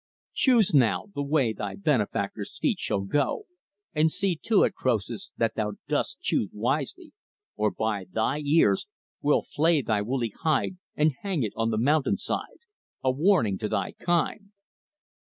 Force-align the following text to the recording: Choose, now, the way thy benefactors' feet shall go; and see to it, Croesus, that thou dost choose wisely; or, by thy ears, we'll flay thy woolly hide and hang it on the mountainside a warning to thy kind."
Choose, 0.33 0.73
now, 0.73 1.09
the 1.13 1.21
way 1.21 1.53
thy 1.53 1.75
benefactors' 1.75 2.57
feet 2.57 2.79
shall 2.79 3.01
go; 3.01 3.45
and 3.93 4.11
see 4.11 4.35
to 4.41 4.63
it, 4.63 4.73
Croesus, 4.73 5.31
that 5.37 5.53
thou 5.53 5.73
dost 5.87 6.19
choose 6.21 6.49
wisely; 6.53 7.13
or, 7.55 7.69
by 7.69 8.05
thy 8.11 8.39
ears, 8.39 8.87
we'll 9.21 9.43
flay 9.43 9.83
thy 9.83 10.01
woolly 10.01 10.33
hide 10.39 10.77
and 10.95 11.13
hang 11.21 11.43
it 11.43 11.53
on 11.55 11.69
the 11.69 11.77
mountainside 11.77 12.57
a 13.03 13.11
warning 13.11 13.59
to 13.59 13.69
thy 13.69 13.91
kind." 13.91 14.49